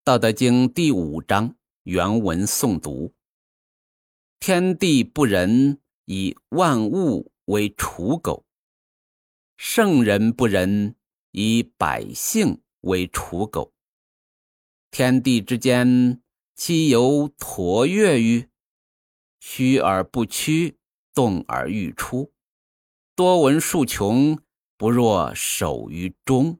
[0.02, 3.12] 《道德经》第五章原文诵读：
[4.40, 8.46] 天地不仁，以万物为刍狗；
[9.58, 10.96] 圣人不仁，
[11.32, 13.74] 以百姓为刍狗。
[14.90, 16.22] 天地之间，
[16.56, 18.48] 其犹橐越于
[19.38, 20.78] 虚而不屈，
[21.12, 22.32] 动而欲出。
[23.14, 24.38] 多闻数穷，
[24.78, 26.58] 不若守于中。